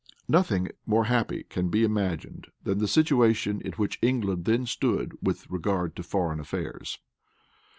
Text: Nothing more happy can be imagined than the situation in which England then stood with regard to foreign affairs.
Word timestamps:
Nothing 0.27 0.69
more 0.87 1.05
happy 1.05 1.43
can 1.43 1.69
be 1.69 1.83
imagined 1.83 2.47
than 2.63 2.79
the 2.79 2.87
situation 2.87 3.61
in 3.63 3.73
which 3.73 3.99
England 4.01 4.45
then 4.45 4.65
stood 4.65 5.15
with 5.21 5.47
regard 5.47 5.95
to 5.95 6.01
foreign 6.01 6.39
affairs. 6.39 6.97